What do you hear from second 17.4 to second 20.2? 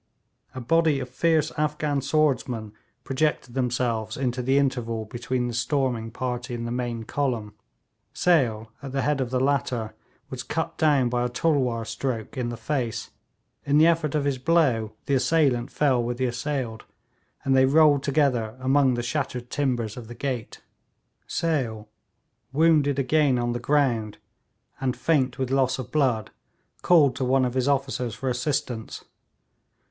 and they rolled together among the shattered timbers of the